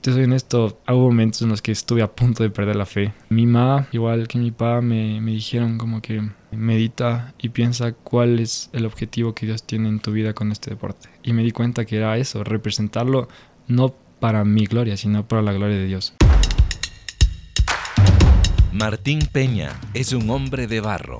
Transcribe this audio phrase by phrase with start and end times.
[0.00, 3.12] te soy honesto, hubo momentos en los que estuve a punto de perder la fe.
[3.28, 8.38] Mi mamá, igual que mi papá, me, me dijeron como que medita y piensa cuál
[8.38, 11.08] es el objetivo que Dios tiene en tu vida con este deporte.
[11.22, 13.28] Y me di cuenta que era eso, representarlo
[13.66, 16.14] no para mi gloria, sino para la gloria de Dios.
[18.72, 21.18] Martín Peña es un hombre de barro.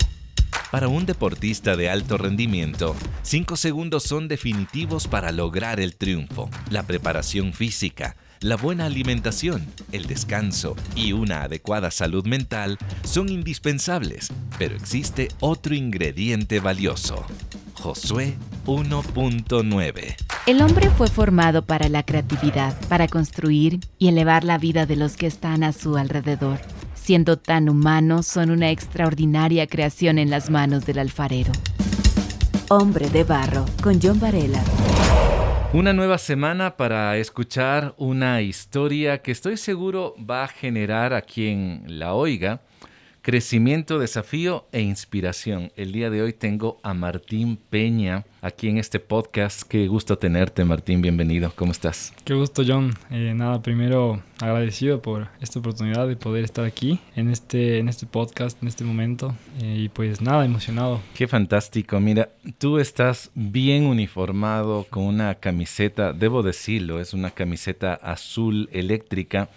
[0.70, 6.50] Para un deportista de alto rendimiento, 5 segundos son definitivos para lograr el triunfo.
[6.70, 14.32] La preparación física, la buena alimentación, el descanso y una adecuada salud mental son indispensables,
[14.58, 17.24] pero existe otro ingrediente valioso.
[17.74, 18.36] Josué
[18.66, 24.96] 1.9 El hombre fue formado para la creatividad, para construir y elevar la vida de
[24.96, 26.58] los que están a su alrededor
[27.08, 31.52] siendo tan humanos, son una extraordinaria creación en las manos del alfarero.
[32.68, 34.62] Hombre de Barro, con John Varela.
[35.74, 41.82] Una nueva semana para escuchar una historia que estoy seguro va a generar a quien
[41.86, 42.62] la oiga
[43.28, 45.70] crecimiento, desafío e inspiración.
[45.76, 49.64] El día de hoy tengo a Martín Peña aquí en este podcast.
[49.64, 51.02] Qué gusto tenerte, Martín.
[51.02, 51.52] Bienvenido.
[51.54, 52.14] ¿Cómo estás?
[52.24, 52.94] Qué gusto, John.
[53.10, 58.06] Eh, nada, primero agradecido por esta oportunidad de poder estar aquí en este, en este
[58.06, 59.34] podcast, en este momento.
[59.60, 61.02] Eh, y pues nada, emocionado.
[61.12, 62.00] Qué fantástico.
[62.00, 69.50] Mira, tú estás bien uniformado con una camiseta, debo decirlo, es una camiseta azul eléctrica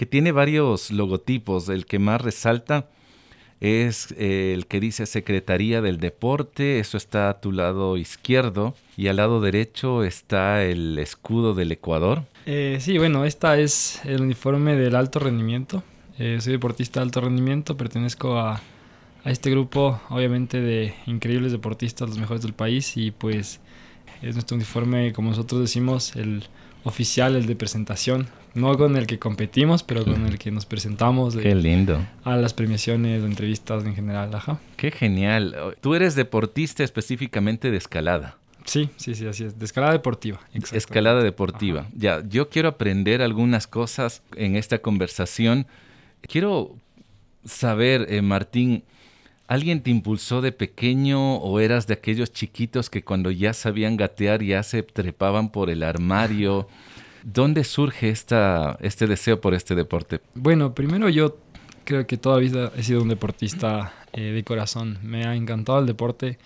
[0.00, 1.68] que tiene varios logotipos.
[1.68, 2.88] El que más resalta
[3.60, 9.08] es eh, el que dice Secretaría del Deporte, eso está a tu lado izquierdo, y
[9.08, 12.22] al lado derecho está el escudo del Ecuador.
[12.46, 15.82] Eh, sí, bueno, esta es el uniforme del alto rendimiento.
[16.18, 18.62] Eh, soy deportista de alto rendimiento, pertenezco a,
[19.22, 23.60] a este grupo, obviamente, de increíbles deportistas, los mejores del país, y pues
[24.22, 26.44] es nuestro uniforme, como nosotros decimos, el
[26.84, 31.36] oficial, el de presentación no con el que competimos, pero con el que nos presentamos.
[31.36, 32.04] Qué lindo.
[32.24, 34.58] A las premiaciones, entrevistas en general, ajá.
[34.76, 35.76] Qué genial.
[35.80, 38.36] Tú eres deportista específicamente de escalada.
[38.64, 39.58] Sí, sí, sí, así es.
[39.58, 40.40] De escalada deportiva.
[40.72, 41.86] Escalada deportiva.
[41.96, 45.66] Ya, yo quiero aprender algunas cosas en esta conversación.
[46.22, 46.76] Quiero
[47.44, 48.84] saber, eh, Martín,
[49.50, 54.44] ¿alguien te impulsó de pequeño o eras de aquellos chiquitos que cuando ya sabían gatear
[54.44, 56.68] ya se trepaban por el armario?
[57.24, 60.20] ¿Dónde surge esta, este deseo por este deporte?
[60.34, 61.36] Bueno, primero yo
[61.84, 64.98] creo que toda vida he sido un deportista eh, de corazón.
[65.02, 66.38] Me ha encantado el deporte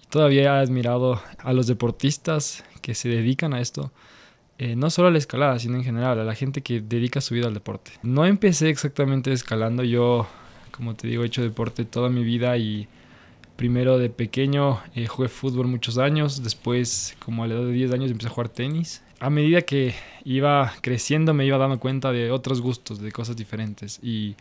[0.00, 3.92] y todavía he admirado a los deportistas que se dedican a esto.
[4.58, 7.34] Eh, no solo a la escalada, sino en general, a la gente que dedica su
[7.34, 7.90] vida al deporte.
[8.04, 10.28] No empecé exactamente escalando, yo,
[10.74, 12.88] como te digo, he hecho deporte toda mi vida y
[13.56, 17.92] primero de pequeño eh, jugué fútbol muchos años, después como a la edad de 10
[17.92, 22.30] años empecé a jugar tenis a medida que iba creciendo me iba dando cuenta de
[22.30, 23.98] otros gustos, de cosas diferentes.
[24.02, 24.36] Y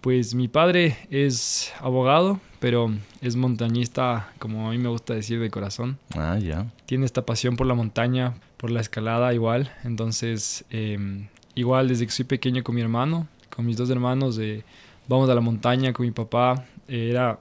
[0.00, 5.50] pues mi padre es abogado, pero es montañista, como a mí me gusta decir, de
[5.50, 5.98] corazón.
[6.16, 6.66] Ah, ya.
[6.86, 9.72] Tiene esta pasión por la montaña, por la escalada igual.
[9.82, 11.26] Entonces, em,
[11.56, 14.62] igual desde que soy pequeño con mi hermano, con mis dos hermanos, eh,
[15.10, 16.64] vamos a la montaña con mi papá.
[16.86, 17.38] era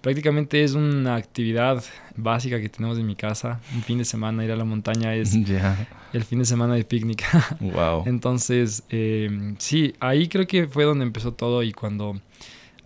[0.00, 1.82] prácticamente es una actividad
[2.16, 3.60] básica que tenemos en mi casa.
[3.72, 5.32] Un fin de semana ir a la montaña es
[6.12, 7.24] el fin de semana de picnic.
[7.60, 8.02] wow.
[8.06, 12.20] Entonces, eh, sí, ahí creo que fue donde empezó todo y cuando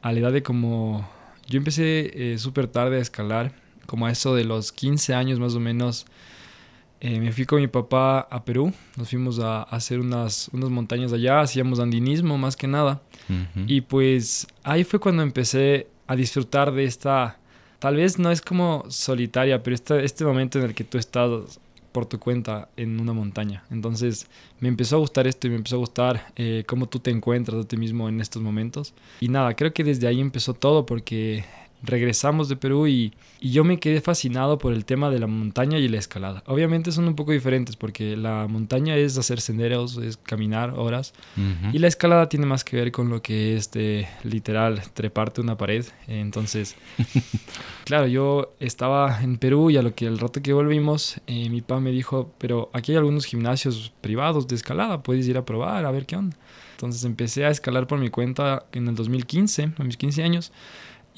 [0.02, 1.08] a la edad de como...
[1.46, 3.52] Yo empecé eh, súper tarde a escalar,
[3.86, 6.04] como a eso de los 15 años más o menos.
[7.00, 11.14] Eh, me fui con mi papá a Perú, nos fuimos a, hacer unas, unas montañas
[11.14, 13.00] allá, hacíamos andinismo más que nada.
[13.66, 17.38] Y pues ahí fue cuando empecé a disfrutar de esta,
[17.78, 21.60] tal vez no es como solitaria, pero este, este momento en el que tú estás
[21.92, 23.64] por tu cuenta en una montaña.
[23.70, 24.26] Entonces
[24.60, 27.64] me empezó a gustar esto y me empezó a gustar eh, cómo tú te encuentras
[27.64, 28.94] a ti mismo en estos momentos.
[29.20, 31.44] Y nada, creo que desde ahí empezó todo porque
[31.82, 35.86] regresamos de Perú y, yo me quedé fascinado por el tema de la montaña y
[35.88, 36.42] la escalada.
[36.46, 41.14] Obviamente son un poco diferentes porque la montaña es hacer senderos, es caminar horas
[41.72, 45.56] y la escalada tiene más que ver con lo que es de, literal treparte una
[45.56, 45.86] pared.
[46.08, 46.74] Entonces,
[47.84, 51.60] claro, yo estaba en Perú y a lo que el rato que volvimos, eh, mi
[51.60, 55.84] papá me dijo, pero aquí hay algunos gimnasios privados de escalada, puedes ir a probar,
[55.84, 56.36] a ver qué onda.
[56.72, 60.52] Entonces empecé a escalar por mi cuenta en el 2015, a mis 15 años.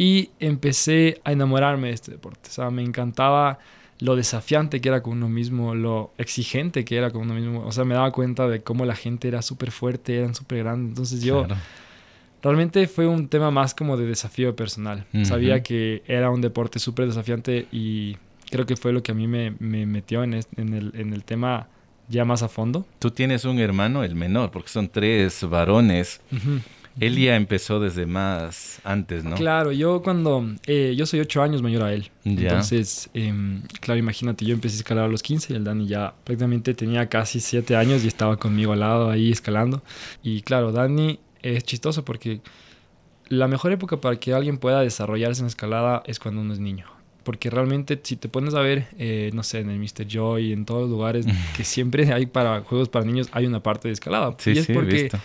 [0.00, 2.48] Y empecé a enamorarme de este deporte.
[2.48, 3.58] O sea, me encantaba
[3.98, 7.66] lo desafiante que era con uno mismo, lo exigente que era con uno mismo.
[7.66, 10.88] O sea, me daba cuenta de cómo la gente era súper fuerte, eran súper grandes.
[10.88, 11.46] Entonces yo...
[12.42, 15.04] Realmente fue un tema más como de desafío personal.
[15.24, 18.16] Sabía que era un deporte súper desafiante y
[18.50, 21.24] creo que fue lo que a mí me, me metió en, en, el, en el
[21.24, 21.68] tema
[22.08, 22.86] ya más a fondo.
[22.98, 26.22] Tú tienes un hermano, el menor, porque son tres varones.
[26.32, 26.62] Él
[26.96, 29.36] ya empezó desde más antes, ¿no?
[29.36, 30.46] Claro, yo cuando...
[30.66, 32.10] Eh, yo soy ocho años mayor a él.
[32.24, 36.14] Entonces, em, claro, imagínate, yo empecé a escalar a los 15 y el Dani ya
[36.24, 39.82] prácticamente tenía casi siete años y estaba conmigo al lado ahí escalando.
[40.22, 42.40] Y claro, Dani es chistoso porque
[43.28, 46.86] la mejor época para que alguien pueda desarrollarse en escalada es cuando uno es niño.
[47.22, 50.06] Porque realmente si te pones a ver, eh, no sé, en el Mr.
[50.08, 51.26] Joy, en todos los lugares
[51.56, 54.34] que siempre hay para juegos para niños, hay una parte de escalada.
[54.38, 55.18] Sí, y es sí, porque visto.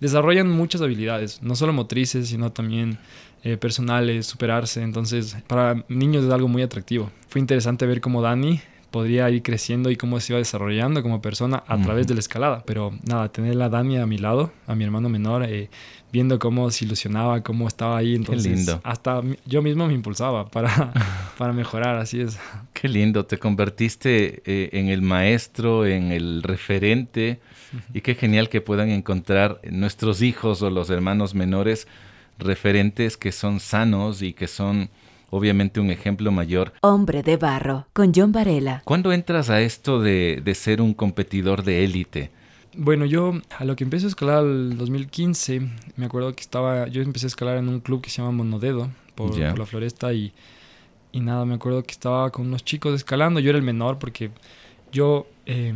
[0.00, 2.98] Desarrollan muchas habilidades, no solo motrices, sino también
[3.42, 4.82] eh, personales, superarse.
[4.82, 7.10] Entonces, para niños es algo muy atractivo.
[7.28, 11.62] Fue interesante ver cómo Dani podría ir creciendo y cómo se iba desarrollando como persona
[11.66, 12.62] a través de la escalada.
[12.66, 15.70] Pero nada, tener a Dani a mi lado, a mi hermano menor, eh,
[16.12, 18.14] viendo cómo se ilusionaba, cómo estaba ahí.
[18.14, 18.80] Entonces, lindo.
[18.82, 20.92] hasta yo mismo me impulsaba para,
[21.38, 22.38] para mejorar, así es.
[22.72, 27.40] Qué lindo, te convertiste eh, en el maestro, en el referente
[27.94, 31.86] y qué genial que puedan encontrar nuestros hijos o los hermanos menores
[32.38, 34.90] referentes que son sanos y que son
[35.30, 36.72] obviamente un ejemplo mayor.
[36.82, 38.82] Hombre de Barro, con John Varela.
[38.84, 42.30] ¿Cuándo entras a esto de, de ser un competidor de élite?
[42.76, 45.60] Bueno, yo a lo que empecé a escalar el 2015,
[45.96, 48.90] me acuerdo que estaba, yo empecé a escalar en un club que se llama Monodedo,
[49.14, 50.32] por, por la floresta, y,
[51.10, 54.30] y nada, me acuerdo que estaba con unos chicos escalando, yo era el menor porque
[54.92, 55.74] yo eh,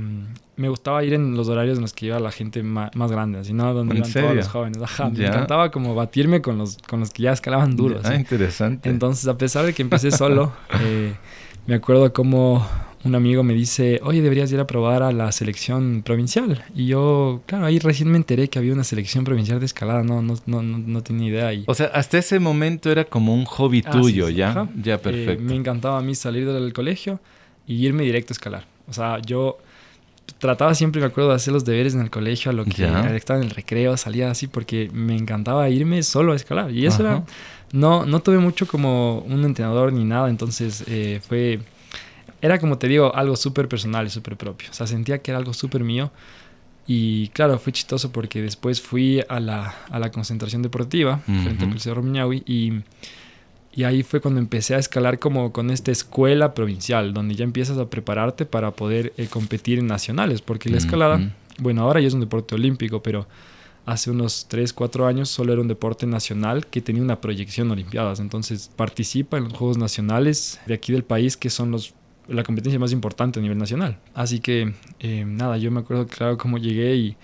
[0.56, 3.53] me gustaba ir en los horarios en los que iba la gente más, grande, así,
[3.53, 3.75] ¿no?
[3.75, 4.29] Donde ¿En iban serio?
[4.29, 7.76] todos los jóvenes, ajá, me encantaba como batirme con los, con los que ya escalaban
[7.76, 8.88] duro, Ah, interesante.
[8.88, 11.15] Entonces, a pesar de que empecé solo, eh,
[11.67, 12.67] me acuerdo como
[13.05, 16.65] un amigo me dice, oye, deberías ir a probar a la selección provincial.
[16.75, 20.23] Y yo, claro, ahí recién me enteré que había una selección provincial de escalada, no,
[20.23, 21.65] no, no, no, no tenía idea.
[21.67, 24.69] O sea, hasta ese momento era como un hobby Ah, tuyo, ¿ya?
[24.82, 25.43] Ya, Eh, perfecto.
[25.43, 27.20] me encantaba a mí salir del colegio
[27.67, 28.65] y irme directo a escalar.
[28.88, 29.59] O sea, yo
[30.44, 32.85] trataba siempre, me acuerdo, de hacer los deberes en el colegio, a lo que
[33.17, 36.70] estaba en el recreo, salía así porque me encantaba irme solo a escalar.
[36.70, 37.12] Y eso Ajá.
[37.12, 37.25] era,
[37.73, 41.61] no, no tuve mucho como un entrenador ni nada, entonces eh, fue,
[42.43, 44.69] era como te digo, algo súper personal y súper propio.
[44.70, 46.12] O sea, sentía que era algo súper mío.
[46.87, 51.70] Y claro, fue chistoso porque después fui a la, a la concentración deportiva frente al.
[51.70, 52.82] Coliseo Romiñahui y,
[53.76, 57.76] y ahí fue cuando empecé a escalar como con esta escuela provincial, donde ya empiezas
[57.76, 62.15] a prepararte para poder eh, competir en nacionales, porque la escalada, bueno, ahora ya es
[62.15, 63.26] un deporte olímpico, pero
[63.85, 68.21] hace unos 3, 4 años solo era un deporte nacional que tenía una proyección Olimpiadas.
[68.21, 71.94] Entonces participa en los Juegos Nacionales de aquí del país, que son los,
[72.29, 73.99] la competencia más importante a nivel nacional.
[74.15, 77.17] Así que eh, nada, yo me acuerdo claro cómo llegué y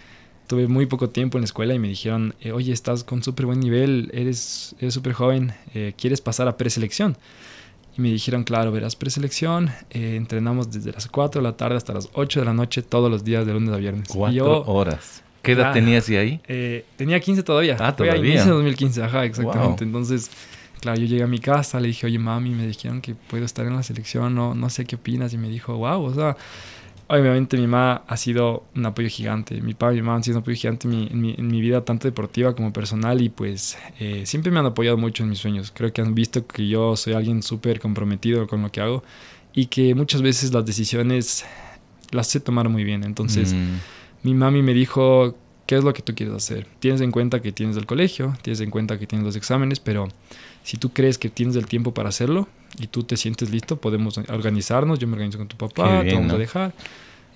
[0.50, 3.46] tuve muy poco tiempo en la escuela y me dijeron, eh, oye, estás con súper
[3.46, 7.16] buen nivel, eres súper joven, eh, ¿quieres pasar a preselección?
[7.96, 11.92] Y me dijeron, claro, verás preselección, eh, entrenamos desde las 4 de la tarde hasta
[11.92, 14.08] las 8 de la noche todos los días de lunes a viernes.
[14.08, 15.22] Cuatro y yo, horas.
[15.42, 15.74] ¿Qué edad Claro.
[15.74, 16.40] tenías de ahí?
[16.48, 17.76] eh, tenía 15 todavía.
[17.78, 18.44] Ah, Fue todavía.
[18.44, 19.84] de 2015, ajá, exactamente.
[19.84, 19.88] Wow.
[19.88, 20.30] Entonces,
[20.80, 23.64] claro, yo llegué a mi casa, le dije, oye, mami, me dijeron que puedo estar
[23.66, 25.32] en la selección, no, no sé qué opinas.
[25.32, 26.36] Y me dijo, wow, o sea,
[27.18, 29.60] obviamente mi mamá ha sido un apoyo gigante.
[29.60, 31.46] Mi papá y mi mamá han sido un apoyo gigante en mi, en mi, en
[31.48, 33.20] mi vida, tanto deportiva como personal.
[33.20, 35.72] Y pues eh, siempre me han apoyado mucho en mis sueños.
[35.74, 39.02] Creo que han visto que yo soy alguien súper comprometido con lo que hago
[39.52, 41.44] y que muchas veces las decisiones
[42.10, 43.04] las sé tomar muy bien.
[43.04, 43.78] Entonces, Mm,
[44.22, 45.34] mi mami me dijo,
[45.66, 46.66] ¿qué es lo que tú quieres hacer?
[46.78, 50.08] Tienes en cuenta que tienes el colegio, tienes en cuenta que tienes los exámenes, pero
[50.62, 52.48] si tú crees que tienes el tiempo para hacerlo
[52.78, 56.14] y tú te sientes listo, podemos organizarnos, yo me organizo con tu papá, bien, te
[56.14, 56.34] vamos ¿no?
[56.34, 56.72] a dejar.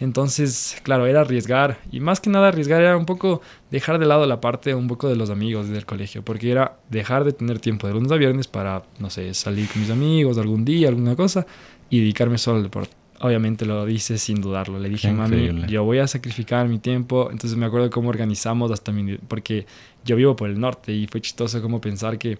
[0.00, 1.78] Entonces, claro, era arriesgar.
[1.92, 5.08] Y más que nada arriesgar era un poco dejar de lado la parte un poco
[5.08, 6.24] de los amigos del colegio.
[6.24, 9.82] Porque era dejar de tener tiempo de lunes a viernes para, no sé, salir con
[9.82, 11.46] mis amigos algún día, alguna cosa,
[11.90, 12.92] y dedicarme solo al deporte.
[13.20, 14.78] Obviamente lo dice sin dudarlo.
[14.80, 17.28] Le dije, mami, yo voy a sacrificar mi tiempo.
[17.30, 19.16] Entonces me acuerdo cómo organizamos hasta mi...
[19.16, 19.66] Porque
[20.04, 22.36] yo vivo por el norte y fue chistoso como pensar que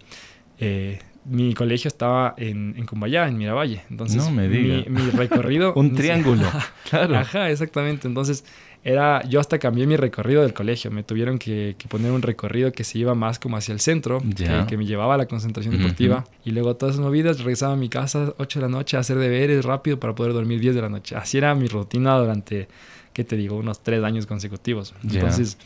[0.59, 3.83] eh, mi colegio estaba en, en Cumbayá, en Miravalle.
[3.91, 4.85] Entonces No me diga.
[4.89, 5.73] mi, mi recorrido...
[5.77, 6.45] Un triángulo.
[6.91, 7.17] Claro.
[7.17, 8.07] Ajá, exactamente.
[8.07, 8.45] Entonces,
[8.85, 10.91] era, yo hasta cambié mi recorrido del colegio.
[10.91, 14.23] Me tuvieron que, que poner un recorrido que se iba más como hacia el centro,
[14.37, 16.25] que, que me llevaba a la concentración deportiva.
[16.45, 19.17] Y luego todas esas movidas, regresaba a mi casa 8 de la noche a hacer
[19.19, 21.17] deberes rápido para poder dormir 10 de la noche.
[21.17, 22.69] Así era mi rutina durante,
[23.15, 23.57] ¿qué te digo?
[23.57, 24.95] Unos 3 años consecutivos.
[25.03, 25.21] Ya.
[25.21, 25.57] Entonces,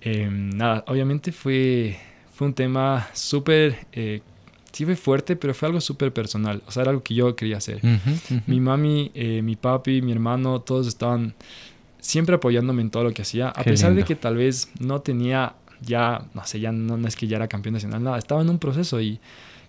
[0.00, 1.96] eh, nada, obviamente fue,
[2.32, 3.86] fue un tema súper...
[3.92, 4.22] eh,
[4.76, 6.62] sí fue fuerte, pero fue algo súper personal.
[6.66, 7.78] O sea, era algo que yo quería hacer.
[7.78, 8.42] Ujú, ujú.
[8.46, 11.34] Mi mami, eh, mi papi, mi hermano, todos estaban
[11.98, 14.02] siempre apoyándome en todo lo que hacía, a Qué pesar lindo.
[14.02, 17.36] de que tal vez no tenía ya, no sé, ya no, no es que ya
[17.36, 19.18] era campeón nacional, nada, estaba en un proceso y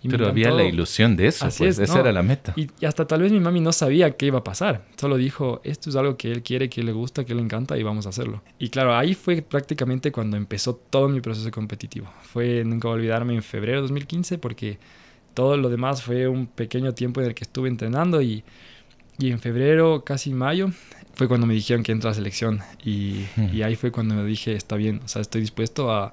[0.08, 2.52] Pero había la ilusión de eso, pues, esa era la meta.
[2.56, 4.84] Y, hasta tal vez mi mami no sabía qué iba a pasar.
[4.96, 7.82] Solo dijo, esto es algo que él quiere, que le gusta, que le encanta y
[7.82, 8.42] vamos a hacerlo.
[8.58, 12.08] Y claro, ahí fue prácticamente cuando empezó todo mi proceso competitivo.
[12.22, 14.78] Fue, nunca voy a olvidarme, en febrero de 2015 porque
[15.34, 18.44] todo lo demás fue un pequeño tiempo en el que estuve entrenando y,
[19.18, 20.70] y en febrero, casi mayo,
[21.14, 22.60] fue cuando me dijeron que entra a selección.
[22.84, 26.12] Y, y ahí fue cuando me dije, está bien, o sea, estoy dispuesto a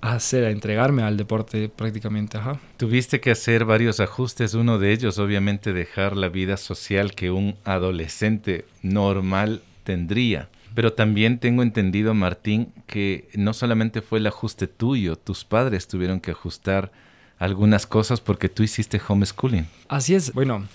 [0.00, 2.38] hacer, a entregarme al deporte prácticamente.
[2.38, 2.60] Ajá.
[2.76, 7.56] Tuviste que hacer varios ajustes, uno de ellos obviamente dejar la vida social que un
[7.64, 10.48] adolescente normal tendría.
[10.74, 16.20] Pero también tengo entendido, Martín, que no solamente fue el ajuste tuyo, tus padres tuvieron
[16.20, 16.92] que ajustar
[17.38, 19.66] algunas cosas porque tú hiciste homeschooling.
[19.88, 20.32] Así es.
[20.34, 20.66] Bueno,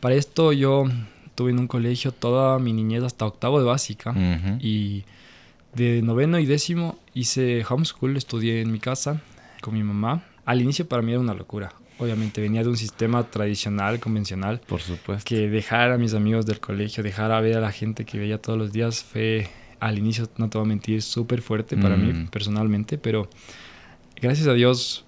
[0.00, 0.84] para esto yo
[1.34, 4.14] tuve en un colegio toda mi niñez hasta octavo de básica
[4.60, 5.04] y
[5.74, 9.20] de noveno y décimo hice homeschool, estudié en mi casa
[9.60, 10.24] con mi mamá.
[10.44, 11.72] Al inicio para mí era una locura.
[11.98, 14.60] Obviamente venía de un sistema tradicional, convencional.
[14.66, 15.24] Por supuesto.
[15.26, 18.40] Que dejar a mis amigos del colegio, dejar a ver a la gente que veía
[18.40, 19.48] todos los días fue
[19.80, 22.28] al inicio, no te voy a mentir, súper fuerte para mí mm.
[22.28, 23.30] personalmente, pero
[24.20, 25.06] gracias a Dios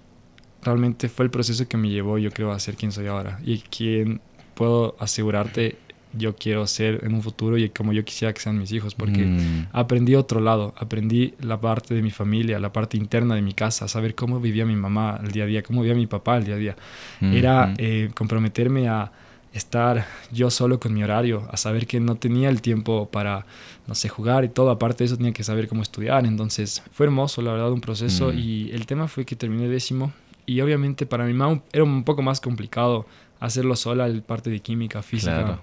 [0.63, 3.59] realmente fue el proceso que me llevó, yo creo, a ser quien soy ahora y
[3.59, 4.21] quien
[4.55, 5.77] puedo asegurarte
[6.13, 9.25] yo quiero ser en un futuro y como yo quisiera que sean mis hijos, porque
[9.25, 9.67] mm.
[9.71, 13.87] aprendí otro lado, aprendí la parte de mi familia, la parte interna de mi casa,
[13.87, 16.55] saber cómo vivía mi mamá el día a día, cómo vivía mi papá el día
[16.55, 16.75] a día.
[17.21, 19.11] Era eh, comprometerme a
[19.53, 23.45] estar yo solo con mi horario, a saber que no tenía el tiempo para,
[23.87, 27.05] no sé, jugar y todo, aparte de eso tenía que saber cómo estudiar, entonces fue
[27.05, 28.37] hermoso, la verdad, un proceso mm.
[28.37, 30.11] y el tema fue que terminé décimo
[30.45, 33.05] y obviamente para mi mamá era un poco más complicado
[33.39, 35.59] hacerlo sola, el parte de química, física,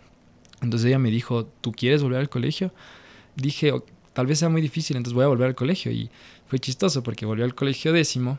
[0.63, 2.73] entonces ella me dijo, ¿tú quieres volver al colegio?
[3.37, 3.73] Dije,
[4.13, 5.91] tal vez sea muy difícil, entonces voy a volver al colegio.
[5.91, 6.11] Y
[6.49, 8.39] fue chistoso porque volví al colegio décimo,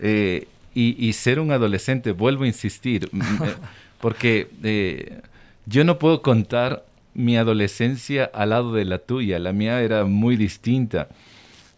[0.00, 3.12] eh, y, ser un adolescente, vuelvo a insistir, eh,
[4.00, 5.20] porque eh,
[5.66, 6.84] yo no puedo contar
[7.14, 11.08] mi adolescencia al lado de la tuya, la mía era muy distinta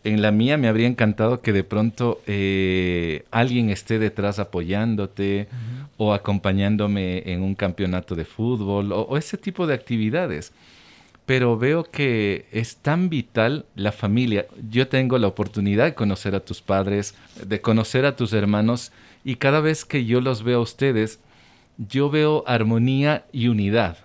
[0.05, 5.49] en la mía me habría encantado que de pronto eh, alguien esté detrás apoyándote
[5.97, 10.53] o acompañándome en un campeonato de fútbol o, ese tipo de actividades.
[11.27, 14.47] Pero veo que es tan vital la familia.
[14.71, 17.15] Yo tengo la oportunidad de conocer a tus padres,
[17.47, 18.93] de conocer a tus hermanos
[19.23, 21.21] y cada vez que yo los veo a ustedes,
[21.77, 23.99] yo veo armonía y unidad.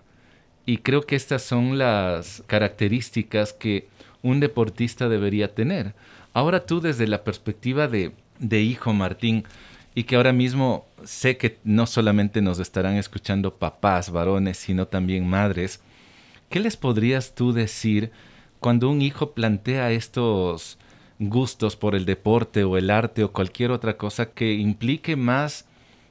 [0.66, 3.88] Y creo que estas son las características que
[4.26, 5.94] un deportista debería tener.
[6.34, 8.12] Ahora tú desde la perspectiva de,
[8.62, 9.44] hijo Martín,
[9.94, 15.30] y que ahora mismo sé que no solamente nos estarán escuchando papás, varones, sino también
[15.30, 15.80] madres,
[16.50, 18.12] ¿qué les podrías tú decir
[18.60, 20.80] cuando un hijo plantea estos
[21.20, 25.66] gustos por el deporte o el arte o cualquier otra cosa que implique más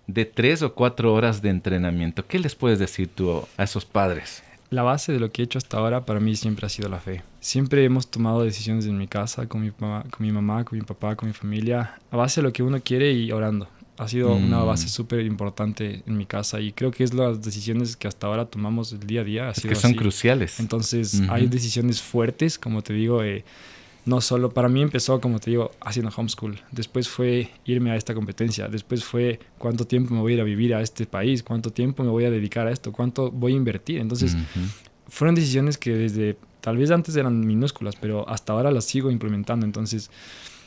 [0.06, 2.26] de tres o cuatro horas de entrenamiento?
[2.28, 4.44] ¿Qué les puedes decir tú a esos padres?
[4.70, 6.98] La base de lo que he hecho hasta ahora para mí siempre ha sido la
[6.98, 7.22] fe.
[7.40, 10.84] Siempre hemos tomado decisiones en mi casa, con mi, mamá, con mi mamá, con mi
[10.84, 13.68] papá, con mi familia, a base de lo que uno quiere y orando.
[13.96, 14.66] Ha sido una mm.
[14.66, 18.46] base súper importante en mi casa y creo que es las decisiones que hasta ahora
[18.46, 19.50] tomamos el día a día.
[19.50, 20.58] es que son cruciales.
[20.58, 23.44] Entonces hay decisiones fuertes, como te digo, eh,
[24.06, 26.60] no solo, para mí empezó, como te digo, haciendo homeschool.
[26.70, 28.68] Después fue irme a esta competencia.
[28.68, 32.04] Después fue cuánto tiempo me voy a ir a vivir a este país, cuánto tiempo
[32.04, 34.00] me voy a dedicar a esto, cuánto voy a invertir.
[34.00, 34.36] Entonces,
[35.08, 39.64] fueron decisiones que desde, tal vez antes eran minúsculas, pero hasta ahora las sigo implementando.
[39.64, 40.10] Entonces,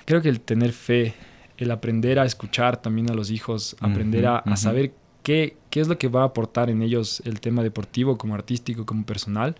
[0.05, 1.13] creo que el tener fe,
[1.57, 4.93] el aprender a escuchar también a los hijos, aprender a, a saber
[5.27, 8.85] qué, qué es lo que va a aportar en ellos el tema deportivo, como artístico,
[8.85, 9.57] como personal,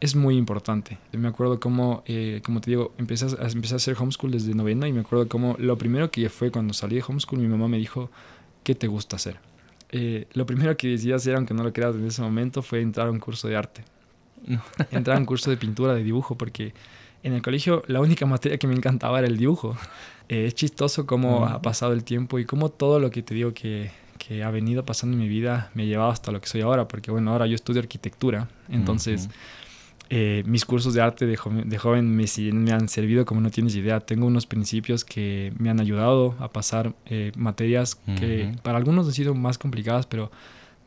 [0.00, 0.96] es muy importante.
[1.12, 4.88] Me acuerdo cómo, eh, como te digo, empecé a, empecé a hacer homeschool desde novena
[4.88, 7.76] y me acuerdo cómo lo primero que fue cuando salí de homeschool, mi mamá me
[7.76, 8.10] dijo,
[8.64, 9.36] ¿qué te gusta hacer?
[9.90, 13.08] Eh, lo primero que decía hacer, aunque no lo creas en ese momento, fue entrar
[13.08, 13.84] a un curso de arte.
[14.90, 16.72] entrar a un curso de pintura, de dibujo, porque
[17.22, 19.76] en el colegio la única materia que me encantaba era el dibujo.
[20.30, 23.52] Eh, es chistoso cómo ha pasado el tiempo y cómo todo lo que te digo
[23.52, 23.90] que,
[24.26, 26.88] que, ha venido pasando en mi vida me ha llevado hasta lo que soy ahora,
[26.88, 29.28] porque bueno, ahora yo estudio arquitectura, entonces
[30.14, 33.50] eh, mis cursos de arte de, joven, de joven me, me, han servido como no
[33.50, 33.98] tienes idea.
[34.00, 39.14] Tengo unos principios que me han ayudado a pasar eh, materias que para algunos han
[39.14, 40.30] sido más complicadas, pero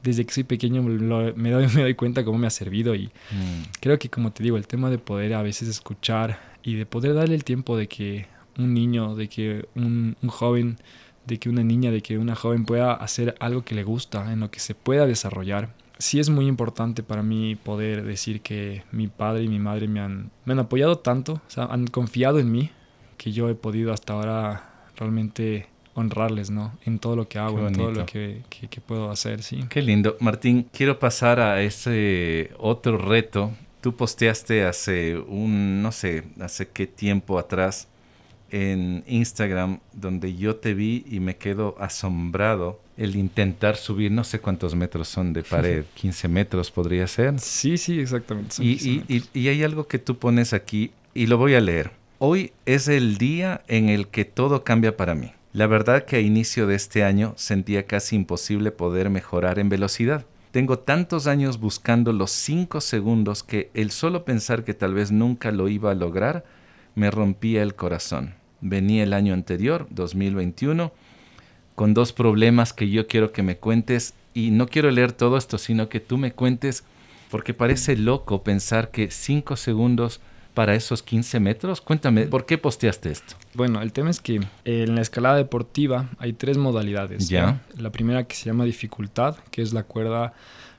[0.04, 1.34] desde que soy pequeño me, doy,
[1.76, 3.80] me doy cuenta cómo me ha servido y mm.
[3.80, 7.16] creo que como te digo, el tema de poder a veces escuchar y de poder
[7.16, 8.28] darle el tiempo de que
[8.60, 10.78] un niño, de que un, un joven,
[11.26, 14.40] de que una niña, de que una joven pueda hacer algo que le gusta, en
[14.40, 15.70] lo que se pueda desarrollar.
[15.98, 20.02] Sí es muy importante para mí poder decir que mi padre y mi madre me
[20.02, 22.70] han, me han apoyado tanto, o sea, han confiado en mí,
[23.18, 26.78] que yo he podido hasta ahora realmente honrarles, ¿no?
[26.86, 29.64] En todo lo que hago, en todo lo que, que, puedo hacer, sí.
[29.70, 30.18] Qué lindo.
[30.20, 33.52] Martín, quiero pasar a ese otro reto.
[33.80, 37.88] Tú posteaste hace un, no sé, hace qué tiempo atrás
[38.56, 44.40] en Instagram donde yo te vi y me quedo asombrado el intentar subir, no sé
[44.40, 47.38] cuántos metros son de pared, 15 metros podría ser.
[47.38, 48.56] Sí, sí, exactamente.
[48.64, 51.92] Y, y, y, hay algo que tú pones aquí y lo voy a leer.
[52.18, 55.34] Hoy es el día en el que todo cambia para mí.
[55.52, 60.26] La verdad que a inicio de este año sentía casi imposible poder mejorar en velocidad.
[60.52, 65.52] Tengo tantos años buscando los 5 segundos que el solo pensar que tal vez nunca
[65.52, 66.46] lo iba a lograr
[66.96, 68.36] me rompía el corazón.
[68.68, 70.92] Venía el año anterior, 2021,
[71.76, 75.60] con dos problemas que yo quiero que me cuentes y no quiero leer todo esto,
[75.60, 76.84] sino que tú me cuentes
[77.30, 80.20] porque parece loco pensar que 5 segundos
[80.56, 81.82] para esos 15 metros?
[81.82, 83.36] Cuéntame, ¿por qué posteaste esto?
[83.54, 87.30] Bueno, el tema es que en la escalada deportiva hay tres modalidades.
[87.30, 87.62] ¿Ya?
[87.78, 90.34] La primera que se llama dificultad, que es la cuerda,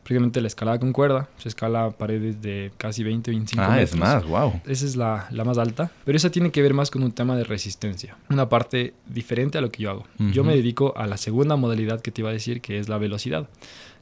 [0.06, 1.28] prácticamente la escalada con cuerda.
[1.38, 3.90] Se escala paredes de casi 20, 25 ah, metros.
[3.90, 4.60] es más, wow.
[4.64, 5.90] Esa es la, la, más alta.
[6.04, 8.16] Pero esa tiene que ver más con un tema de resistencia.
[8.30, 10.06] Una parte diferente a lo que yo hago.
[10.32, 12.99] Yo me dedico a la segunda modalidad que te iba a decir, que es la
[12.99, 13.49] velocidad.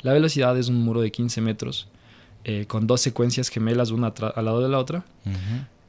[0.03, 1.89] La velocidad es un muro de 15 metros
[2.45, 5.07] eh, con dos secuencias gemelas una al lado de la otra.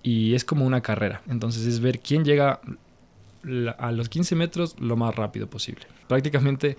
[0.02, 1.24] Y es como una carrera.
[1.28, 2.62] Entonces es ver quién llega
[3.78, 5.88] a los 15 metros lo más rápido posible.
[6.08, 6.78] Prácticamente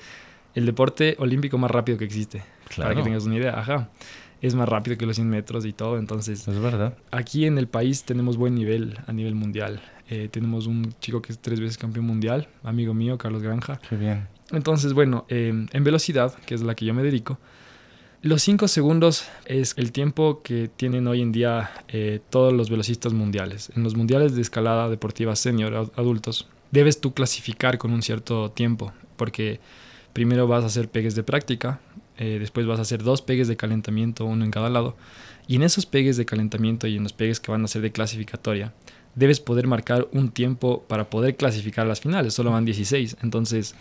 [0.55, 2.56] el deporte olímpico más rápido que existe.
[2.76, 3.59] Para que tengas una idea.
[3.59, 3.88] Ajá.
[4.42, 5.98] Es más rápido que los 100 metros y todo.
[5.98, 6.96] Entonces, es verdad.
[7.11, 9.81] Aquí en el país tenemos buen nivel a nivel mundial.
[10.09, 13.81] Eh, tenemos un chico que es tres veces campeón mundial, amigo mío, Carlos Granja.
[13.88, 14.29] Qué bien.
[14.52, 17.38] Entonces, bueno, eh, en velocidad, que es la que yo me dedico,
[18.22, 23.12] los 5 segundos es el tiempo que tienen hoy en día eh, todos los velocistas
[23.12, 23.70] mundiales.
[23.76, 28.92] En los mundiales de escalada deportiva senior adultos, debes tú clasificar con un cierto tiempo,
[29.16, 29.61] porque
[30.12, 31.81] primero vas a hacer pegues de práctica,
[32.18, 34.96] eh, después vas a hacer dos pegues de calentamiento, uno en cada lado,
[35.46, 37.92] y en esos pegues de calentamiento y en los pegues que van a ser de
[37.92, 38.72] clasificatoria,
[39.14, 43.74] debes poder marcar un tiempo para poder clasificar las finales, solo van 16, entonces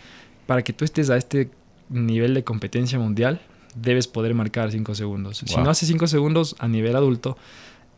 [0.46, 1.50] para que tú estés a este
[1.88, 3.40] nivel de competencia mundial,
[3.74, 5.42] debes poder marcar 5 segundos.
[5.44, 7.36] Si no haces 5 segundos a nivel adulto,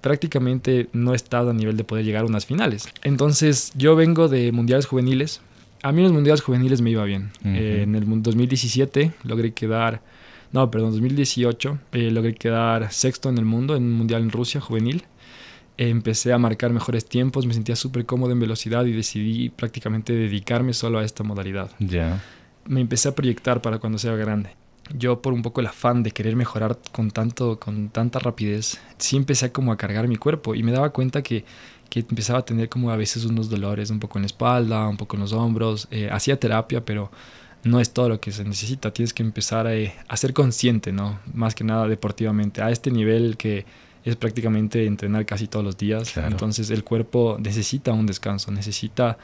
[0.00, 2.88] prácticamente no estás a nivel de poder llegar a unas finales.
[3.02, 5.40] Entonces, yo vengo de mundiales juveniles.
[5.82, 7.30] A mí en los mundiales juveniles me iba bien.
[7.44, 10.02] Eh, en el 2017 logré quedar,
[10.52, 14.60] no, perdón, 2018 eh, logré quedar sexto en el mundo en un mundial en Rusia
[14.60, 15.04] juvenil.
[15.76, 20.72] empecé a marcar mejores tiempos, me sentía súper cómodo en velocidad y decidí prácticamente dedicarme
[20.72, 21.70] solo a esta modalidad.
[21.78, 22.22] Ya.
[22.66, 24.50] Me empecé a proyectar para cuando sea grande
[24.96, 29.16] yo por un poco el afán de querer mejorar con tanto con tanta rapidez sí
[29.16, 31.44] empecé como a cargar mi cuerpo y me daba cuenta que,
[31.90, 34.96] que empezaba a tener como a veces unos dolores un poco en la espalda un
[34.96, 37.10] poco en los hombros eh, hacía terapia pero
[37.64, 38.92] no es todo lo que se necesita.
[38.92, 39.72] Tienes que empezar a,
[40.08, 42.62] a, ser consciente no más que nada deportivamente.
[42.62, 43.66] A este nivel que
[44.04, 46.16] es prácticamente entrenar casi todos los días.
[46.16, 49.18] Entonces el cuerpo necesita un descanso necesita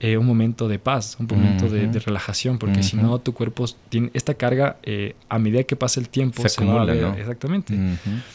[0.00, 4.10] eh, un momento de paz, un momento de, relajación, porque si no, tu cuerpo tiene
[4.14, 7.14] esta carga, eh, a medida que pasa el tiempo, se, acumula, ¿no?
[7.14, 7.76] Exactamente.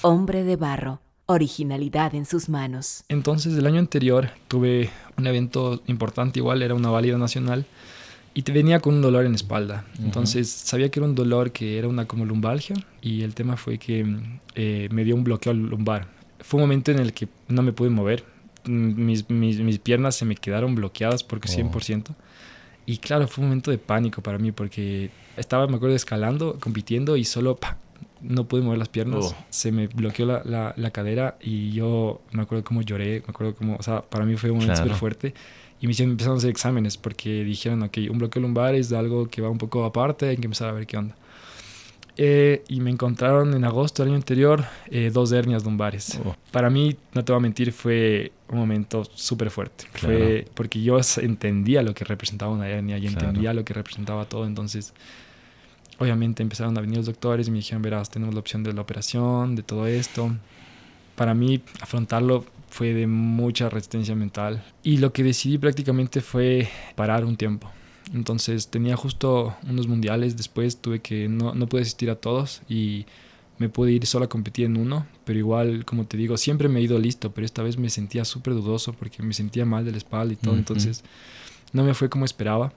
[0.01, 3.05] Hombre de barro, originalidad en sus manos.
[3.07, 7.65] Entonces, el año anterior tuve un evento importante, igual era una válida nacional,
[8.33, 9.85] y te venía con un dolor en la espalda.
[9.99, 13.77] Entonces, sabía que era un dolor que era una como lumbalgia, y el tema fue
[13.77, 14.05] que
[14.55, 16.07] eh, me dio un bloqueo lumbar.
[16.39, 18.25] Fue un momento en el que no me pude mover,
[18.65, 22.15] mis, mis, mis, piernas se me quedaron bloqueadas porque 100%.
[22.85, 27.15] Y claro, fue un momento de pánico para mí porque estaba, me acuerdo, escalando, compitiendo
[27.17, 27.59] y solo
[28.21, 29.25] no pude mover las piernas.
[29.25, 29.35] Oh.
[29.49, 33.55] Se me bloqueó la, la, la, cadera y yo me acuerdo cómo lloré, me acuerdo
[33.55, 34.87] cómo, o sea, para mí fue un momento Claro.
[34.87, 35.33] súper fuerte.
[35.83, 39.27] Y me hicieron, empezaron a hacer exámenes porque dijeron, ok, un bloqueo lumbar es algo
[39.27, 41.13] que va un poco aparte, hay que empezar a ver qué onda.
[42.15, 46.21] Eh, y me encontraron en agosto del año anterior eh, dos hernias lumbares.
[46.23, 46.37] Oh.
[46.51, 49.83] Para mí, no te voy a mentir, fue un momento súper fuerte.
[49.91, 50.17] Claro.
[50.17, 53.27] Fue porque yo entendía lo que representaba una hernia y Claro.
[53.27, 54.45] entendía lo que representaba todo.
[54.47, 54.93] Entonces,
[55.99, 58.79] obviamente empezaron a venir los doctores y me dijeron, verás, tenemos la opción de la
[58.79, 60.31] operación, de todo esto.
[61.17, 64.63] Para mí, afrontarlo fue de mucha resistencia mental.
[64.81, 67.69] Y lo que decidí prácticamente fue parar un tiempo.
[68.15, 73.05] Entonces tenía justo unos mundiales, después tuve que, no, no pude asistir a todos y
[73.59, 76.79] me pude ir solo a competir en uno, pero igual, como te digo, siempre me
[76.79, 79.91] he ido listo, pero esta vez me sentía súper dudoso porque me sentía mal de
[79.91, 81.03] la espalda y todo, entonces
[81.73, 82.73] no me fue como esperaba.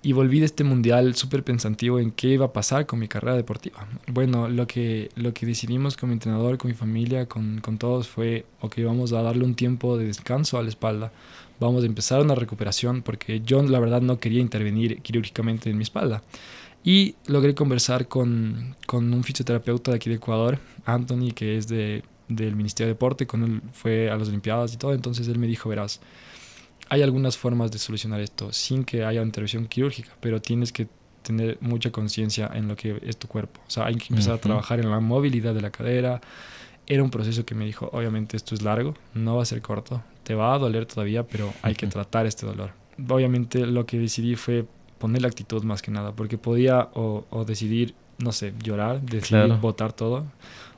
[0.00, 3.34] Y volví de este mundial súper pensativo en qué iba a pasar con mi carrera
[3.36, 3.86] deportiva.
[4.06, 8.06] Bueno, lo que, lo que decidimos con mi entrenador, con mi familia, con, con todos
[8.06, 11.10] fue, ok, vamos a darle un tiempo de descanso a la espalda,
[11.58, 15.82] vamos a empezar una recuperación, porque yo la verdad no quería intervenir quirúrgicamente en mi
[15.82, 16.22] espalda.
[16.84, 22.04] Y logré conversar con, con un fisioterapeuta de aquí de Ecuador, Anthony, que es de,
[22.28, 25.46] del Ministerio de Deporte, con él fue a las Olimpiadas y todo, entonces él me
[25.46, 26.00] dijo, verás,
[26.88, 30.86] hay algunas formas de solucionar esto sin que haya intervención quirúrgica, pero tienes que
[31.22, 33.60] tener mucha conciencia en lo que es tu cuerpo.
[33.66, 36.20] O sea, hay que empezar a trabajar en la movilidad de la cadera.
[36.86, 40.02] Era un proceso que me dijo, obviamente esto es largo, no va a ser corto,
[40.22, 42.70] te va a doler todavía, pero hay que tratar este dolor.
[43.08, 44.64] Obviamente lo que decidí fue
[44.98, 49.44] poner la actitud más que nada, porque podía o, o decidir, no sé, llorar, decidir
[49.44, 49.58] Claro.
[49.58, 50.24] botar todo,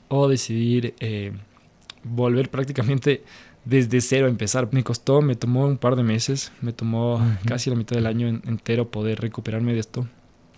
[0.09, 1.33] o decidir eh,
[2.03, 3.23] volver prácticamente
[3.71, 4.69] desde cero empezar.
[4.73, 7.25] Me costó, me tomó un par de meses, me tomó Ujú.
[7.47, 10.07] casi la mitad del año en- entero poder recuperarme de esto.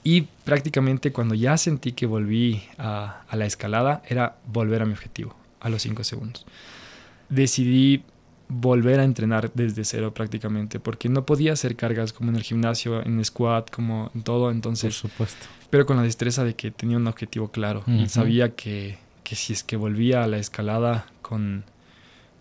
[0.04, 4.92] Y prácticamente cuando ya sentí que volví a, a la escalada, era volver a mi
[4.94, 6.44] objetivo, a los 5 segundos.
[7.28, 8.02] Decidí
[8.48, 13.02] volver a entrenar desde cero prácticamente, porque no podía hacer cargas como en el gimnasio,
[13.04, 15.46] en squat, como en todo, Por entonces supuesto.
[15.70, 18.08] pero con la destreza de que tenía un objetivo claro y Ujú.
[18.08, 21.64] sabía que, que si es que volvía a la escalada con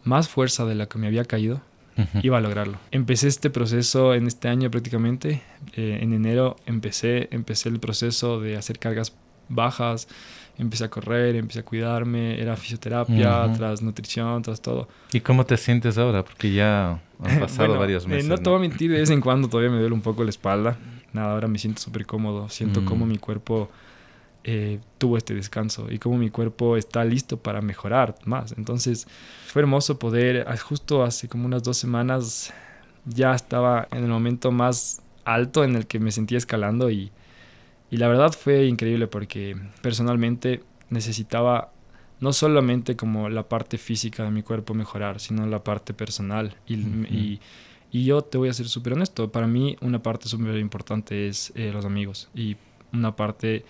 [0.03, 1.61] más fuerza de la que me había caído,
[1.97, 2.19] Ujú.
[2.23, 2.77] iba a lograrlo.
[2.91, 5.41] Empecé este proceso en este año prácticamente.
[5.75, 9.13] eh, en enero empecé, empecé el proceso de hacer cargas
[9.49, 10.07] bajas,
[10.57, 13.57] empecé a correr, empecé a cuidarme, era fisioterapia, Ujú.
[13.57, 14.87] tras nutrición, tras todo.
[15.11, 16.23] ¿Y cómo te sientes ahora?
[16.23, 18.27] Porque ya han pasado Bueno, varios eh, meses.
[18.29, 20.29] no te voy a mentir, de vez en cuando todavía me duele un poco la
[20.29, 20.77] espalda.
[21.13, 22.47] Nada, ahora me siento súper cómodo.
[22.49, 22.85] Siento Mm.
[22.85, 23.69] cómo mi cuerpo
[24.43, 28.53] eh, tuvo este descanso y cómo mi cuerpo está listo para mejorar más.
[28.57, 29.07] Entonces
[29.47, 32.53] fue hermoso poder, ah, justo hace como unas dos semanas,
[33.05, 37.11] ya estaba en el momento más alto en el que me sentía escalando y,
[37.89, 41.71] y la verdad fue increíble porque personalmente necesitaba
[42.19, 46.55] no solamente como la parte física de mi cuerpo mejorar, sino la parte personal.
[46.67, 47.39] Y, y,
[47.91, 51.51] y yo te voy a ser súper honesto, para mí una parte súper importante es
[51.55, 52.55] eh, los amigos y
[52.93, 53.65] una parte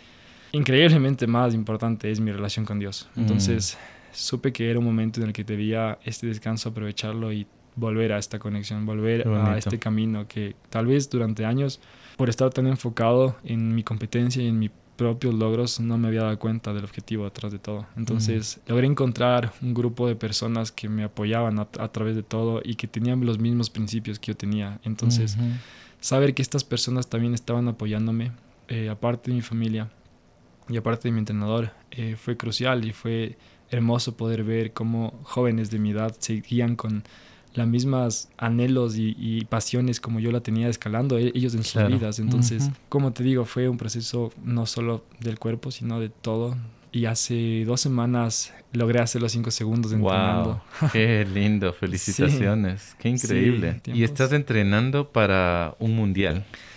[0.51, 3.07] increíblemente más importante es mi relación con Dios.
[3.15, 3.19] Mm.
[3.21, 3.77] Entonces
[4.11, 8.17] supe que era un momento en el que debía este descanso aprovecharlo y volver a
[8.17, 11.79] esta conexión, volver a este camino que tal vez durante años,
[12.17, 16.23] por estar tan enfocado en mi competencia y en mis propios logros, no me había
[16.23, 17.87] dado cuenta del objetivo detrás de todo.
[17.95, 22.61] Entonces logré encontrar un grupo de personas que me apoyaban a, a través de todo
[22.63, 24.79] y que tenían los mismos principios que yo tenía.
[24.83, 25.37] Entonces
[26.01, 28.31] saber que estas personas también estaban apoyándome,
[28.67, 29.89] eh, aparte de mi familia
[30.69, 33.37] y aparte de mi entrenador, eh, fue crucial y fue
[33.69, 37.03] hermoso poder ver cómo jóvenes de mi edad seguían con
[37.53, 41.73] las mismas anhelos y, y pasiones como yo la tenía escalando e- ellos en sus
[41.73, 41.89] Claro.
[41.89, 42.19] vidas.
[42.19, 46.55] Entonces, como te digo, fue un proceso no solo del cuerpo, sino de todo.
[46.93, 50.61] Y hace dos semanas logré hacer los cinco segundos entrenando.
[50.81, 53.81] Wow, qué lindo, felicitaciones, qué increíble.
[53.85, 56.45] Sí, y estás entrenando para un mundial.
[56.45, 56.70] Sí,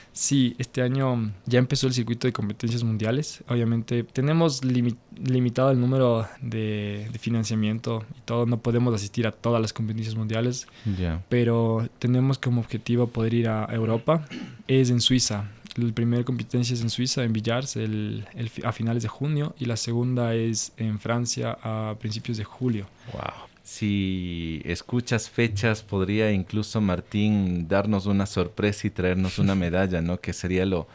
[0.59, 3.43] este año ya empezó el circuito de competencias mundiales.
[3.49, 8.47] Obviamente tenemos limi- limitado el número de, de financiamiento y todo.
[8.47, 11.21] No podemos asistir a todas las competencias mundiales, Ya.
[11.29, 14.25] pero tenemos como objetivo poder ir a Europa.
[14.69, 15.51] Es en Suiza.
[15.77, 19.65] La primera competencia es en Suiza, en Villars, el, el a finales de junio, y
[19.65, 22.87] la segunda es en Francia a principios de julio.
[23.13, 23.23] Wow.
[23.65, 30.21] Si escuchas fechas, podría incluso Martín darnos una sorpresa y traernos una medalla, ¿no?
[30.21, 30.87] Que sería lo,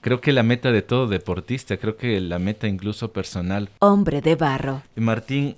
[0.00, 3.68] creo que la meta de todo deportista, creo que la meta incluso personal.
[3.80, 4.82] Hombre de barro.
[4.96, 5.56] Y Martín,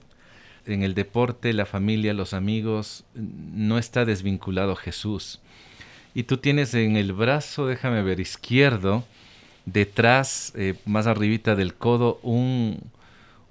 [0.67, 5.41] en el deporte, la familia, los amigos, no está desvinculado Jesús.
[6.15, 9.05] y tú tienes en el brazo, déjame ver, izquierdo,
[9.65, 12.81] detrás, eh, más arribita del codo, un,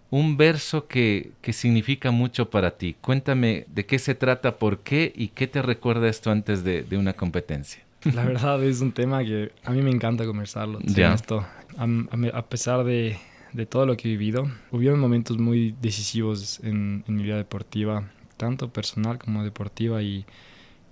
[0.09, 2.95] un verso que, que, significa mucho para ti.
[3.01, 6.97] Cuéntame de qué se trata, por qué y qué te recuerda esto antes de, de
[6.97, 7.83] una competencia.
[8.13, 10.79] La verdad es un tema que a mí me encanta conversarlo.
[10.83, 11.13] Ya.
[11.13, 11.45] Esto.
[11.77, 11.87] A,
[12.33, 13.17] a, pesar de,
[13.53, 18.09] de, todo lo que he vivido, hubieron momentos muy decisivos en, en mi vida deportiva,
[18.37, 20.25] tanto personal como deportiva, y,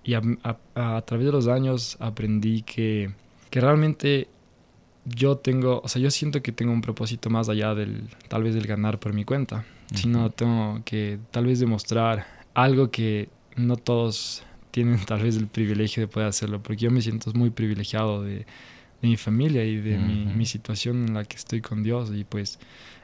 [0.04, 0.22] y a,
[0.76, 3.12] a, través de los años aprendí que,
[3.50, 4.28] que realmente
[5.06, 8.56] yo tengo, o sea, yo siento que tengo un propósito más allá del, tal vez
[8.56, 14.44] del ganar por mi cuenta, sino tengo que tal vez demostrar algo que no todos
[14.72, 18.40] tienen tal vez el privilegio de poder hacerlo, porque yo me siento muy privilegiado de,
[19.02, 22.24] de mi familia y de mi, mi, situación en la que estoy con Dios y
[22.24, 22.60] pues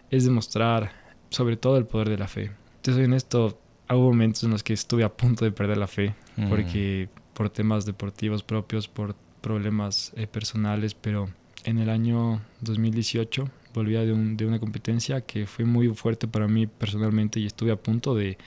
[0.10, 0.92] es demostrar
[1.30, 2.52] sobre todo el poder de la fe.
[2.78, 3.60] Entonces en esto
[3.90, 6.16] hubo momentos en los que estuve a punto de perder la fe,
[6.50, 11.30] porque por temas deportivos propios, por problemas eh, personales, pero
[11.64, 16.48] en el año 2018 volvía de, un, de, una competencia que fue muy fuerte para
[16.48, 18.38] mí personalmente y estuve a punto de,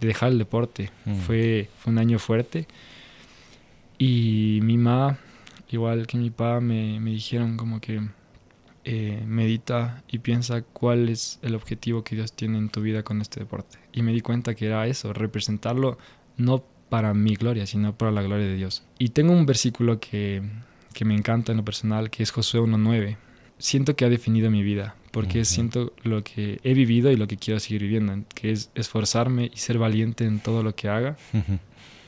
[0.00, 0.90] de dejar el deporte.
[1.04, 1.14] Mm.
[1.16, 2.66] Fue, fue un año fuerte
[3.98, 5.18] y mi mamá,
[5.70, 8.00] igual que mi papá, me, me dijeron como que
[8.84, 13.20] eh, medita y piensa cuál es el objetivo que Dios tiene en tu vida con
[13.20, 13.78] este deporte.
[13.92, 15.98] Y me di cuenta que era eso, representarlo
[16.36, 18.84] no para mi gloria, sino para la gloria de Dios.
[18.98, 20.42] Y tengo un versículo que,
[20.96, 23.18] que me encanta en lo personal, que es Josué 1.9.
[23.58, 27.36] Siento que ha definido mi vida, porque siento lo que he vivido y lo que
[27.36, 31.18] quiero seguir viviendo, que es esforzarme y ser valiente en todo lo que haga,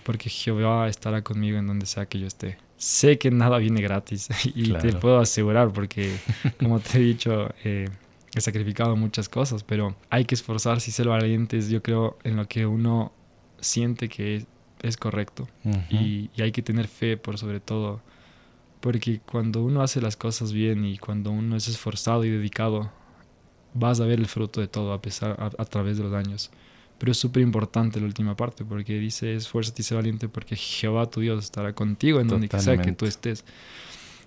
[0.04, 2.56] porque Jehová estará conmigo en donde sea que yo esté.
[2.78, 6.16] Sé que nada viene gratis y te puedo asegurar, porque
[6.58, 7.90] como te he dicho, eh,
[8.34, 12.48] he sacrificado muchas cosas, pero hay que esforzarse y ser valientes, yo creo, en lo
[12.48, 13.12] que uno
[13.60, 14.46] siente que
[14.80, 15.46] es, correcto.
[15.90, 18.00] Y, y hay que tener fe por sobre todo
[18.80, 22.90] porque cuando uno hace las cosas bien y cuando uno es esforzado y dedicado,
[23.74, 26.50] vas a ver el fruto de todo a, pesar, a, través de los años.
[26.98, 31.08] Pero es súper importante la última parte porque dice, esfuérzate y sé valiente porque Jehová
[31.10, 33.44] tu Dios estará contigo en donde sea que tú estés.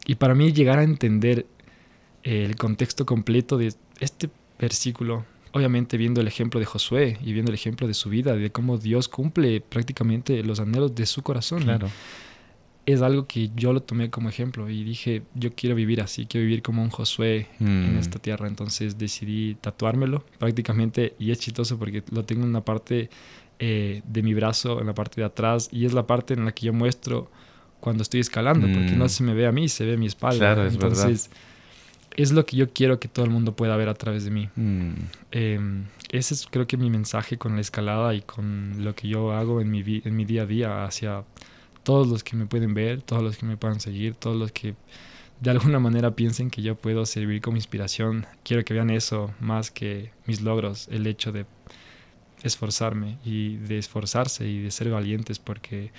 [0.05, 1.45] Y para mí llegar a entender
[2.23, 7.55] el contexto completo de este versículo, obviamente viendo el ejemplo de Josué y viendo el
[7.55, 11.63] ejemplo de su vida, de cómo Dios cumple prácticamente los anhelos de su corazón.
[11.63, 11.89] Claro
[12.85, 16.45] es algo que yo lo tomé como ejemplo y dije, yo quiero vivir así, quiero
[16.45, 17.99] vivir como un Josué en mm.
[17.99, 18.47] esta tierra.
[18.47, 23.09] Entonces decidí tatuármelo prácticamente y es chistoso porque lo tengo en una parte
[23.59, 26.51] eh, de mi brazo, en la parte de atrás y es la parte en la
[26.51, 27.29] que yo muestro
[27.79, 29.09] cuando estoy escalando, porque no mm.
[29.09, 30.37] se me ve a mí, se ve a mi espalda.
[30.37, 31.31] Claro, es Entonces,
[32.15, 34.49] es lo que yo quiero que todo el mundo pueda ver a través de mí.
[34.55, 34.91] Mm.
[35.31, 39.31] Em, ese es creo que mi mensaje con la escalada y con lo que yo
[39.31, 41.23] hago en mi, en mi día a día hacia
[41.83, 44.75] todos los que me pueden ver, todos los que me puedan seguir, todos los que
[45.39, 48.27] de alguna manera piensen que yo puedo servir como inspiración.
[48.43, 51.45] Quiero que vean eso más que mis logros, el hecho de
[52.43, 55.91] esforzarme y de esforzarse y de ser valientes porque,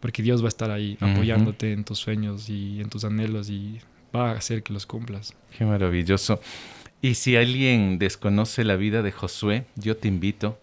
[0.00, 3.80] porque Dios va a estar ahí apoyándote en tus sueños y en tus anhelos y
[4.14, 5.34] va a hacer que los cumplas.
[5.56, 6.40] Qué maravilloso.
[7.00, 10.58] Y si alguien desconoce la vida de Josué, yo te invito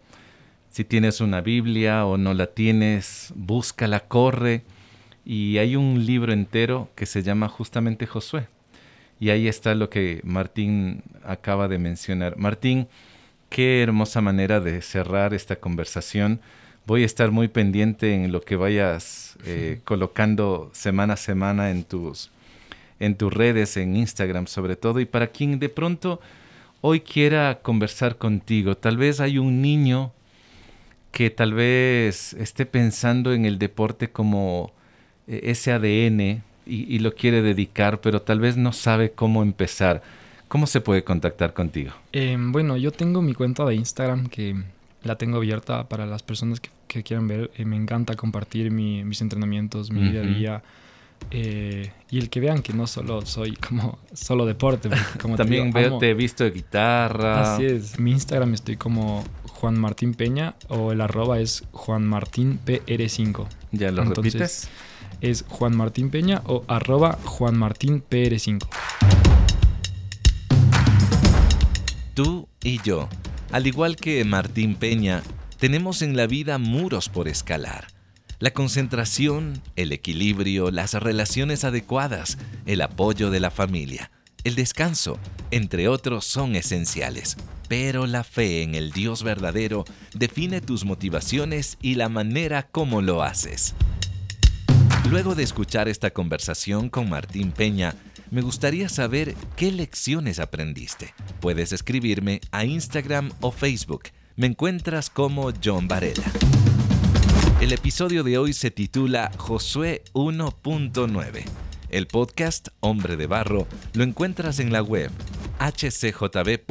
[0.75, 4.63] si tienes una Biblia o no la tienes, búscala, corre.
[5.23, 8.49] Y hay un libro entero que se llama justamente Josué.
[9.17, 12.35] Y ahí está lo que Martín acaba de mencionar.
[12.35, 12.89] Martín,
[13.47, 16.41] qué hermosa manera de cerrar esta conversación.
[16.85, 21.85] Voy a estar muy pendiente en lo que vayas eh, colocando semana a semana en
[21.85, 22.31] tus,
[22.99, 24.99] en tus redes, en Instagram sobre todo.
[24.99, 26.19] Y para quien de pronto
[26.81, 30.11] hoy quiera conversar contigo, tal vez hay un niño
[31.15, 34.73] que tal vez esté pensando en el deporte como
[35.27, 40.03] eh, ese ADN y, lo quiere dedicar, pero tal vez no sabe cómo empezar.
[40.49, 41.93] ¿Cómo se puede contactar contigo?
[42.11, 44.61] Em, bueno, yo tengo mi cuenta de Instagram que
[45.03, 47.49] la tengo abierta para las personas que, quieran ver.
[47.55, 50.63] Eh, me encanta compartir mis entrenamientos, mi día a día.
[51.31, 54.89] Eh, y el que vean que no solo soy como solo deporte.
[55.21, 57.55] Como También veo, te he visto de guitarra.
[57.55, 57.97] Así es.
[57.97, 59.23] Mi Instagram estoy como
[59.55, 63.47] Juan Martín Peña o el arroba es Juan Martín PR5.
[63.71, 64.67] ¿Ya lo repites?
[65.21, 68.67] Es Juan Martín Peña o arroba Juan Martín PR5.
[72.13, 73.07] Tú y yo,
[73.51, 75.23] al igual que Martín Peña,
[75.57, 77.87] tenemos en la vida muros por escalar.
[78.39, 84.11] La concentración, el equilibrio, las relaciones adecuadas, el apoyo de la familia,
[84.45, 85.19] el descanso,
[85.51, 87.35] entre otros, son esenciales.
[87.67, 93.23] Pero la fe en el Dios verdadero define tus motivaciones y la manera como lo
[93.23, 93.73] haces.
[95.09, 97.95] Luego de escuchar esta conversación con Martín Peña,
[98.29, 101.13] me gustaría saber qué lecciones aprendiste.
[101.39, 104.03] Puedes escribirme a Instagram o Facebook.
[104.35, 106.31] Me encuentras como John Varela.
[107.61, 111.45] El episodio de hoy se titula Josué 1.9.
[111.95, 115.11] El podcast Hombre de Barro lo encuentras en la web
[115.59, 116.65] hcjb.org.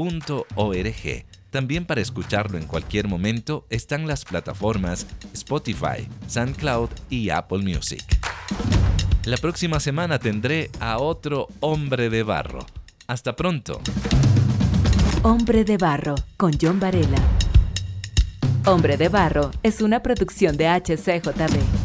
[1.49, 8.05] También para escucharlo en cualquier momento están las plataformas Spotify, SoundCloud y Apple Music.
[9.25, 12.67] La próxima semana tendré a otro hombre de barro.
[13.07, 13.81] Hasta pronto.
[15.23, 17.23] Hombre de Barro con John Varela.
[18.67, 21.84] Hombre de Barro es una producción de HCJB.